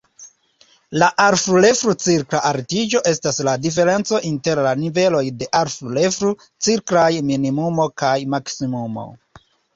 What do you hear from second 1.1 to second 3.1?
"alflu-reflu-cikla altiĝo"